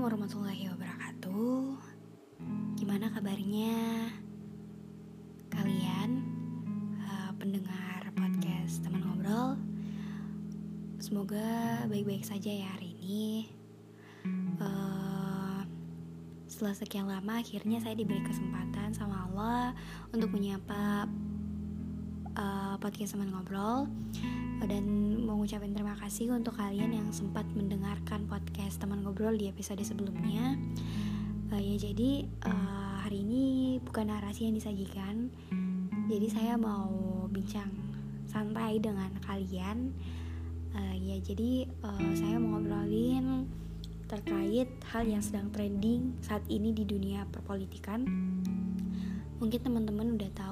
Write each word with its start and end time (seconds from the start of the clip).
Assalamualaikum 0.00 0.32
warahmatullahi 0.32 0.64
wabarakatuh. 0.72 1.60
Gimana 2.80 3.12
kabarnya? 3.12 3.76
Kalian 5.52 6.10
uh, 7.04 7.36
pendengar 7.36 8.08
podcast 8.16 8.80
teman 8.80 9.04
ngobrol? 9.04 9.60
Semoga 11.04 11.84
baik-baik 11.84 12.24
saja 12.24 12.48
ya 12.48 12.72
hari 12.80 12.96
ini. 12.96 13.52
Uh, 14.56 15.68
Setelah 16.48 16.80
sekian 16.80 17.04
lama 17.04 17.36
akhirnya 17.36 17.84
saya 17.84 17.92
diberi 17.92 18.24
kesempatan 18.24 18.96
sama 18.96 19.28
Allah 19.28 19.76
Untuk 20.16 20.32
menyapa 20.32 21.12
uh, 22.40 22.80
podcast 22.80 23.20
teman 23.20 23.36
ngobrol 23.36 23.84
dan 24.68 24.84
mau 25.24 25.40
ngucapin 25.40 25.72
terima 25.72 25.96
kasih 25.96 26.36
untuk 26.36 26.58
kalian 26.58 26.92
yang 26.92 27.08
sempat 27.14 27.48
mendengarkan 27.56 28.28
podcast 28.28 28.76
teman 28.76 29.00
ngobrol 29.00 29.32
di 29.32 29.48
episode 29.48 29.80
sebelumnya. 29.80 30.58
Uh, 31.48 31.60
ya 31.60 31.76
jadi 31.80 32.28
uh, 32.44 33.00
hari 33.06 33.24
ini 33.24 33.44
bukan 33.80 34.12
narasi 34.12 34.50
yang 34.50 34.56
disajikan. 34.58 35.32
Jadi 36.10 36.26
saya 36.28 36.58
mau 36.60 36.90
bincang 37.30 37.70
santai 38.28 38.82
dengan 38.82 39.14
kalian. 39.24 39.94
Uh, 40.76 40.94
ya 40.98 41.16
jadi 41.24 41.70
uh, 41.80 42.12
saya 42.12 42.36
mau 42.36 42.60
ngobrolin 42.60 43.48
terkait 44.10 44.66
hal 44.90 45.06
yang 45.06 45.22
sedang 45.22 45.54
trending 45.54 46.18
saat 46.20 46.42
ini 46.50 46.74
di 46.74 46.82
dunia 46.82 47.22
perpolitikan. 47.30 48.02
Mungkin 49.40 49.60
teman-teman 49.62 50.20
udah 50.20 50.30
tahu 50.36 50.49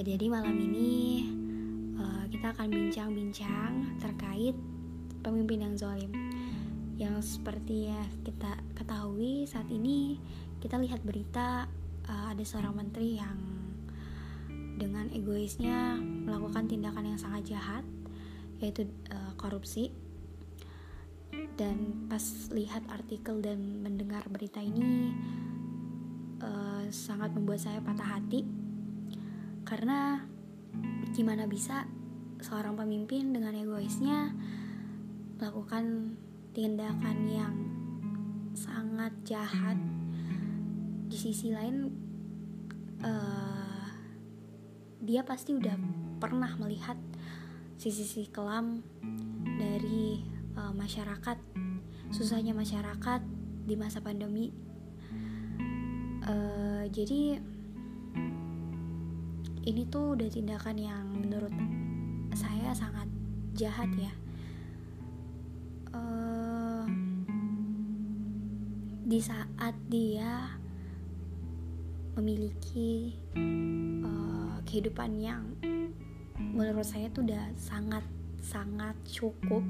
Ya 0.00 0.16
jadi 0.16 0.32
malam 0.32 0.56
ini 0.56 1.28
uh, 2.00 2.24
kita 2.32 2.56
akan 2.56 2.72
bincang-bincang 2.72 4.00
terkait 4.00 4.56
pemimpin 5.20 5.60
yang 5.60 5.76
zalim. 5.76 6.08
Yang 6.96 7.36
seperti 7.36 7.92
ya 7.92 8.00
kita 8.24 8.64
ketahui 8.80 9.44
saat 9.44 9.68
ini 9.68 10.16
kita 10.56 10.80
lihat 10.80 11.04
berita 11.04 11.68
uh, 12.08 12.32
ada 12.32 12.40
seorang 12.40 12.80
menteri 12.80 13.20
yang 13.20 13.36
dengan 14.80 15.12
egoisnya 15.12 16.00
melakukan 16.00 16.64
tindakan 16.64 17.04
yang 17.04 17.20
sangat 17.20 17.52
jahat 17.52 17.84
yaitu 18.56 18.88
uh, 19.12 19.36
korupsi. 19.36 19.92
Dan 21.60 22.08
pas 22.08 22.24
lihat 22.56 22.88
artikel 22.88 23.44
dan 23.44 23.84
mendengar 23.84 24.24
berita 24.32 24.64
ini 24.64 25.12
uh, 26.40 26.88
sangat 26.88 27.36
membuat 27.36 27.60
saya 27.60 27.84
patah 27.84 28.16
hati 28.16 28.59
karena 29.70 30.18
gimana 31.14 31.46
bisa 31.46 31.86
seorang 32.42 32.74
pemimpin 32.74 33.30
dengan 33.30 33.54
egoisnya 33.54 34.34
melakukan 35.38 36.18
tindakan 36.50 37.18
yang 37.30 37.54
sangat 38.58 39.14
jahat? 39.22 39.78
Di 41.06 41.14
sisi 41.14 41.54
lain 41.54 41.86
uh, 43.06 43.90
dia 44.98 45.22
pasti 45.22 45.54
udah 45.54 45.78
pernah 46.18 46.50
melihat 46.58 46.98
sisi-sisi 47.78 48.26
kelam 48.34 48.82
dari 49.54 50.18
uh, 50.58 50.74
masyarakat 50.74 51.38
susahnya 52.10 52.58
masyarakat 52.58 53.22
di 53.70 53.78
masa 53.78 54.02
pandemi. 54.02 54.50
Uh, 56.26 56.84
jadi 56.90 57.38
ini 59.68 59.84
tuh 59.92 60.16
udah 60.16 60.28
tindakan 60.32 60.76
yang 60.80 61.04
menurut 61.12 61.52
saya 62.32 62.72
sangat 62.72 63.08
jahat 63.52 63.90
ya. 63.92 64.12
Uh, 65.90 66.86
di 69.04 69.18
saat 69.18 69.74
dia 69.90 70.54
memiliki 72.16 73.18
uh, 74.06 74.62
kehidupan 74.64 75.18
yang 75.18 75.44
menurut 76.38 76.86
saya 76.86 77.10
tuh 77.12 77.26
udah 77.26 77.52
sangat 77.58 78.04
sangat 78.40 78.96
cukup. 79.04 79.60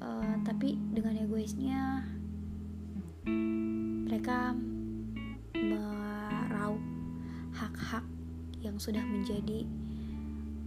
Uh, 0.00 0.36
tapi 0.46 0.78
dengan 0.94 1.20
egoisnya 1.20 2.06
mereka 4.06 4.54
yang 8.76 8.84
sudah 8.84 9.08
menjadi 9.08 9.64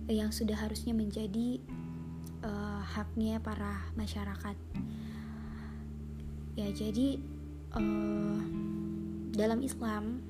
yang 0.09 0.33
sudah 0.33 0.57
harusnya 0.57 0.97
menjadi 0.97 1.61
uh, 2.41 2.81
haknya 2.81 3.37
para 3.37 3.85
masyarakat. 3.93 4.57
Ya 6.57 6.73
jadi 6.73 7.21
uh, 7.77 8.41
dalam 9.29 9.61
Islam 9.61 10.25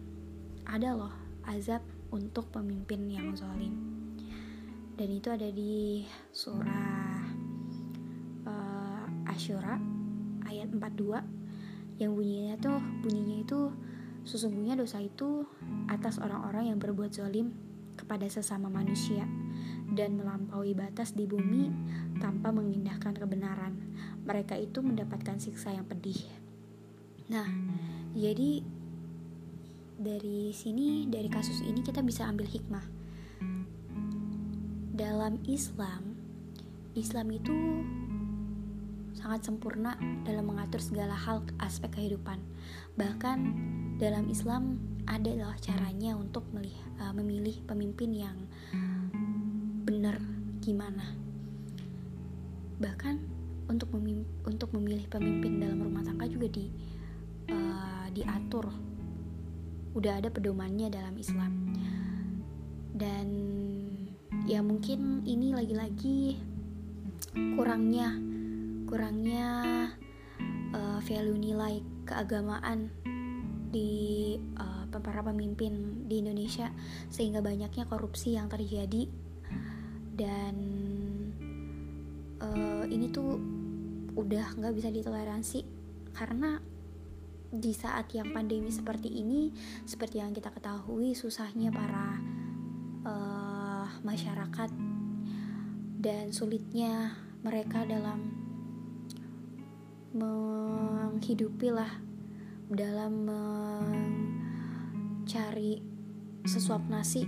ada 0.68 0.92
loh 0.92 1.16
azab 1.48 1.80
untuk 2.12 2.52
pemimpin 2.52 3.08
yang 3.08 3.32
zalim. 3.40 3.72
Dan 5.00 5.16
itu 5.16 5.32
ada 5.32 5.48
di 5.48 6.04
surah 6.36 7.32
uh, 8.44 9.32
Asyura 9.32 9.80
ayat 10.52 10.68
42 10.76 12.04
yang 12.04 12.12
bunyinya 12.12 12.60
tuh 12.60 12.84
bunyinya 13.00 13.40
itu 13.40 13.72
Sesungguhnya 14.30 14.78
dosa 14.78 15.00
itu 15.00 15.48
atas 15.90 16.20
orang-orang 16.20 16.70
yang 16.70 16.78
berbuat 16.78 17.16
zalim 17.16 17.50
kepada 18.00 18.24
sesama 18.32 18.72
manusia 18.72 19.28
dan 19.92 20.16
melampaui 20.16 20.72
batas 20.72 21.12
di 21.12 21.28
bumi 21.28 21.68
tanpa 22.24 22.56
mengindahkan 22.56 23.12
kebenaran. 23.20 23.76
Mereka 24.24 24.56
itu 24.56 24.80
mendapatkan 24.80 25.36
siksa 25.36 25.76
yang 25.76 25.84
pedih. 25.84 26.24
Nah, 27.28 27.46
jadi 28.16 28.64
dari 30.00 30.56
sini, 30.56 31.12
dari 31.12 31.28
kasus 31.28 31.60
ini 31.60 31.84
kita 31.84 32.00
bisa 32.00 32.24
ambil 32.24 32.48
hikmah. 32.48 32.86
Dalam 34.96 35.44
Islam, 35.44 36.16
Islam 36.96 37.28
itu 37.36 37.56
sangat 39.20 39.44
sempurna 39.52 40.00
dalam 40.24 40.48
mengatur 40.48 40.80
segala 40.80 41.12
hal 41.14 41.44
aspek 41.60 41.92
kehidupan. 42.00 42.40
Bahkan 42.96 43.38
dalam 44.00 44.32
Islam 44.32 44.80
ada 45.10 45.32
loh 45.34 45.58
caranya 45.58 46.14
untuk 46.14 46.46
melihat, 46.54 46.86
uh, 47.02 47.14
memilih 47.18 47.58
pemimpin 47.66 48.14
yang 48.14 48.38
benar 49.84 50.22
gimana. 50.62 51.18
Bahkan 52.78 53.16
untuk 53.70 53.90
memim 53.98 54.22
untuk 54.46 54.70
memilih 54.78 55.10
pemimpin 55.10 55.58
dalam 55.58 55.82
rumah 55.82 56.06
tangga 56.06 56.30
juga 56.30 56.46
di 56.54 56.70
uh, 57.50 58.06
diatur. 58.14 58.70
Udah 59.98 60.22
ada 60.22 60.30
pedomannya 60.30 60.94
dalam 60.94 61.18
Islam. 61.18 61.74
Dan 62.94 63.28
ya 64.46 64.62
mungkin 64.62 65.26
ini 65.26 65.58
lagi-lagi 65.58 66.38
kurangnya 67.58 68.14
kurangnya 68.86 69.48
uh, 70.74 71.00
value 71.02 71.38
nilai 71.38 71.82
keagamaan 72.06 72.90
di 73.70 74.34
uh, 74.58 74.79
para 74.98 75.22
pemimpin 75.22 76.06
di 76.10 76.26
Indonesia 76.26 76.74
sehingga 77.14 77.46
banyaknya 77.46 77.86
korupsi 77.86 78.34
yang 78.34 78.50
terjadi. 78.50 79.06
Dan 80.18 80.56
uh, 82.42 82.84
ini 82.90 83.14
tuh 83.14 83.38
udah 84.18 84.58
nggak 84.58 84.74
bisa 84.76 84.90
ditoleransi 84.90 85.64
karena 86.12 86.60
di 87.50 87.74
saat 87.74 88.12
yang 88.14 88.30
pandemi 88.30 88.70
seperti 88.70 89.10
ini 89.10 89.50
seperti 89.88 90.22
yang 90.22 90.36
kita 90.36 90.54
ketahui 90.54 91.18
susahnya 91.18 91.74
para 91.74 92.20
uh, 93.10 93.88
masyarakat 94.06 94.70
dan 96.00 96.30
sulitnya 96.30 97.18
mereka 97.42 97.88
dalam 97.88 98.30
menghidupi 100.14 101.74
lah 101.74 101.90
dalam 102.70 103.26
mencari 105.30 105.78
sesuap 106.42 106.90
nasi 106.90 107.22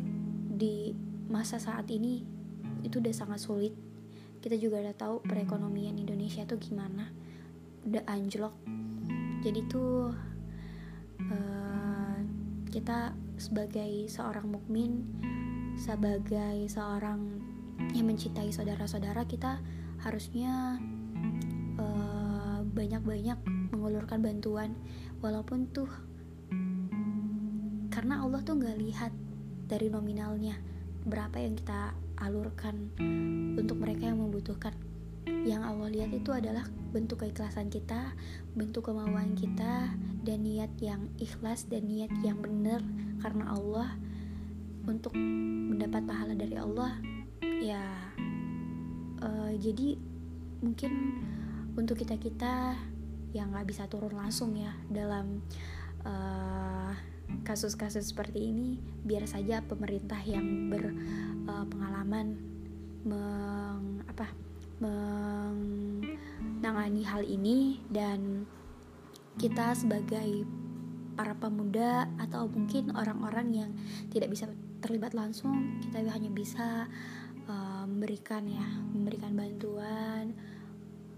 di 0.57 0.89
masa 1.29 1.61
saat 1.61 1.85
ini 1.93 2.25
itu 2.81 2.97
udah 2.97 3.13
sangat 3.13 3.37
sulit. 3.45 3.77
Kita 4.41 4.57
juga 4.57 4.81
udah 4.81 4.97
tahu 4.97 5.21
perekonomian 5.21 6.01
Indonesia 6.01 6.41
tuh 6.49 6.57
gimana 6.57 7.13
udah 7.85 8.01
anjlok. 8.09 8.57
Jadi 9.45 9.69
tuh 9.69 10.17
uh, 11.29 12.17
kita 12.73 13.13
sebagai 13.37 14.09
seorang 14.09 14.49
mukmin 14.49 15.05
sebagai 15.77 16.65
seorang 16.73 17.37
yang 17.93 18.09
mencintai 18.09 18.49
saudara-saudara 18.49 19.29
kita 19.29 19.61
harusnya 20.01 20.81
uh, 21.77 22.65
banyak-banyak 22.65 23.37
mengulurkan 23.77 24.25
bantuan. 24.25 24.73
Walaupun 25.21 25.69
tuh 25.69 26.09
karena 27.91 28.23
Allah 28.23 28.39
tuh 28.41 28.55
nggak 28.55 28.77
lihat 28.79 29.11
dari 29.67 29.91
nominalnya 29.91 30.55
berapa 31.03 31.37
yang 31.37 31.59
kita 31.59 31.91
alurkan 32.17 32.93
untuk 33.59 33.77
mereka 33.77 34.07
yang 34.07 34.19
membutuhkan 34.23 34.73
yang 35.45 35.61
Allah 35.61 35.89
lihat 35.89 36.13
itu 36.13 36.33
adalah 36.33 36.65
bentuk 36.93 37.21
keikhlasan 37.21 37.69
kita, 37.69 38.13
bentuk 38.57 38.89
kemauan 38.89 39.37
kita, 39.37 39.93
dan 40.21 40.37
niat 40.45 40.69
yang 40.81 41.09
ikhlas 41.21 41.65
dan 41.69 41.85
niat 41.85 42.09
yang 42.25 42.41
benar 42.41 42.81
karena 43.21 43.53
Allah 43.53 43.89
untuk 44.85 45.13
mendapat 45.13 46.05
pahala 46.05 46.33
dari 46.33 46.57
Allah. 46.57 46.93
Ya, 47.41 47.85
uh, 49.21 49.53
jadi 49.61 49.97
mungkin 50.61 51.21
untuk 51.77 52.01
kita 52.01 52.17
kita 52.17 52.77
yang 53.33 53.53
nggak 53.53 53.69
bisa 53.69 53.85
turun 53.87 54.13
langsung 54.13 54.53
ya 54.59 54.75
dalam 54.91 55.39
eh, 56.03 56.91
kasus-kasus 57.41 58.13
seperti 58.13 58.51
ini, 58.51 58.77
biar 59.03 59.27
saja 59.27 59.61
pemerintah 59.65 60.21
yang 60.23 60.69
berpengalaman 60.71 62.37
uh, 62.37 62.61
meng 63.01 64.05
apa 64.05 64.29
menangani 64.81 67.01
hal 67.05 67.21
ini 67.25 67.81
dan 67.89 68.45
kita 69.37 69.73
sebagai 69.73 70.45
para 71.17 71.33
pemuda 71.37 72.09
atau 72.17 72.47
mungkin 72.49 72.91
orang-orang 72.97 73.53
yang 73.53 73.71
tidak 74.09 74.29
bisa 74.33 74.49
terlibat 74.81 75.13
langsung 75.13 75.77
kita 75.85 76.01
hanya 76.09 76.33
bisa 76.33 76.89
uh, 77.45 77.85
memberikan 77.85 78.49
ya 78.49 78.65
memberikan 78.89 79.37
bantuan 79.37 80.33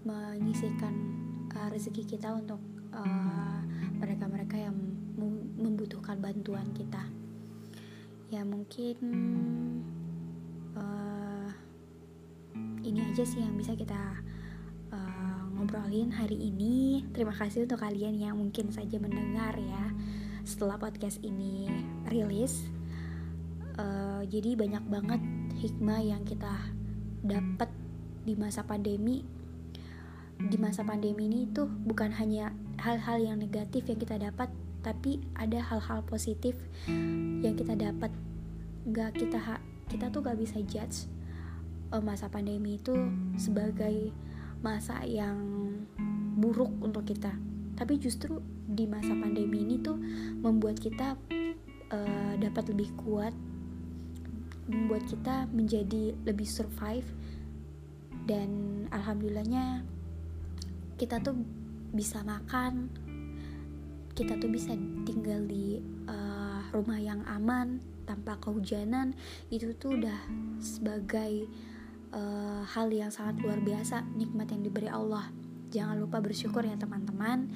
menyisihkan 0.04 0.92
uh, 1.56 1.71
rezeki 1.71 2.04
kita 2.16 2.36
untuk 2.36 2.59
mereka-mereka 3.98 4.56
uh, 4.59 4.63
yang 4.69 4.77
membutuhkan 5.57 6.17
bantuan 6.19 6.65
kita 6.73 7.03
ya 8.33 8.41
mungkin 8.41 8.97
uh, 10.73 11.50
ini 12.81 13.00
aja 13.13 13.21
sih 13.21 13.45
yang 13.45 13.53
bisa 13.53 13.77
kita 13.77 14.25
uh, 14.89 15.44
ngobrolin 15.53 16.09
hari 16.09 16.50
ini. 16.50 17.05
Terima 17.13 17.29
kasih 17.29 17.69
untuk 17.69 17.85
kalian 17.85 18.17
yang 18.17 18.41
mungkin 18.41 18.73
saja 18.73 18.97
mendengar 18.97 19.53
ya 19.53 19.94
setelah 20.41 20.81
podcast 20.81 21.21
ini 21.21 21.69
rilis. 22.09 22.65
Uh, 23.77 24.25
jadi 24.25 24.57
banyak 24.57 24.81
banget 24.89 25.21
hikmah 25.61 26.01
yang 26.01 26.25
kita 26.25 26.73
dapat 27.21 27.69
di 28.25 28.33
masa 28.33 28.65
pandemi. 28.65 29.21
Di 30.41 30.57
masa 30.57 30.81
pandemi 30.81 31.29
ini 31.29 31.53
tuh 31.53 31.69
bukan 31.69 32.17
hanya 32.17 32.49
hal-hal 32.81 33.21
yang 33.21 33.38
negatif 33.38 33.85
yang 33.85 34.01
kita 34.01 34.17
dapat, 34.17 34.49
tapi 34.83 35.24
ada 35.39 35.63
hal-hal 35.63 36.03
positif 36.03 36.59
yang 37.41 37.56
kita 37.56 37.74
dapat. 37.74 38.12
Gak 38.83 39.15
kita 39.15 39.39
kita 39.88 40.12
tuh 40.12 40.21
gak 40.25 40.35
bisa 40.35 40.59
judge 40.68 41.07
uh, 41.94 42.01
masa 42.01 42.27
pandemi 42.27 42.81
itu 42.81 42.94
sebagai 43.38 44.09
masa 44.65 45.06
yang 45.06 45.38
buruk 46.39 46.71
untuk 46.81 47.06
kita 47.06 47.30
tapi 47.77 48.01
justru 48.01 48.41
di 48.65 48.89
masa 48.89 49.13
pandemi 49.13 49.62
ini 49.62 49.77
tuh 49.81 49.97
membuat 50.41 50.81
kita 50.81 51.13
uh, 51.94 52.33
dapat 52.41 52.74
lebih 52.74 52.89
kuat 52.97 53.33
membuat 54.65 55.03
kita 55.06 55.45
menjadi 55.51 56.15
lebih 56.24 56.47
survive 56.47 57.06
dan 58.24 58.50
alhamdulillahnya 58.89 59.83
kita 60.95 61.19
tuh 61.19 61.35
bisa 61.91 62.24
makan 62.24 62.88
kita 64.13 64.38
tuh 64.38 64.50
bisa 64.50 64.77
tinggal 65.10 65.42
di 65.50 65.81
uh, 66.06 66.62
rumah 66.69 67.01
yang 67.01 67.25
aman 67.25 67.81
tanpa 68.06 68.38
kehujanan 68.38 69.18
itu 69.50 69.74
tuh 69.74 69.98
udah 69.98 70.19
sebagai 70.62 71.50
uh, 72.13 72.62
hal 72.62 72.94
yang 72.94 73.10
sangat 73.10 73.42
luar 73.42 73.57
biasa 73.57 74.06
nikmat 74.13 74.54
yang 74.54 74.62
diberi 74.62 74.89
Allah. 74.89 75.33
Jangan 75.74 75.98
lupa 75.98 76.21
bersyukur 76.21 76.62
ya 76.62 76.77
teman-teman. 76.77 77.50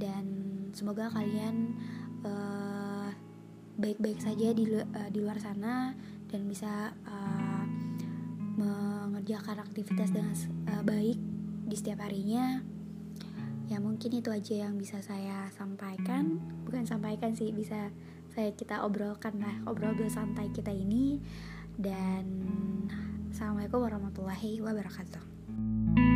Dan 0.00 0.24
semoga 0.72 1.12
kalian 1.12 1.76
uh, 2.24 3.12
baik-baik 3.76 4.24
saja 4.24 4.56
di 4.56 4.64
uh, 4.72 5.08
di 5.12 5.18
luar 5.20 5.36
sana 5.36 5.92
dan 6.32 6.48
bisa 6.48 6.96
uh, 7.04 7.64
mengerjakan 8.56 9.60
aktivitas 9.60 10.08
dengan 10.08 10.32
uh, 10.72 10.80
baik 10.80 11.20
di 11.68 11.76
setiap 11.76 12.08
harinya 12.08 12.71
ya 13.72 13.80
mungkin 13.80 14.12
itu 14.12 14.28
aja 14.28 14.68
yang 14.68 14.76
bisa 14.76 15.00
saya 15.00 15.48
sampaikan. 15.56 16.36
Bukan 16.68 16.84
sampaikan 16.84 17.32
sih 17.32 17.56
bisa 17.56 17.88
saya 18.28 18.52
kita 18.52 18.84
obrolkan 18.84 19.40
lah 19.40 19.64
obrol 19.64 19.96
santai 20.12 20.52
kita 20.52 20.68
ini. 20.68 21.16
Dan 21.72 22.28
Assalamualaikum 23.32 23.80
warahmatullahi 23.80 24.60
wabarakatuh 24.60 26.11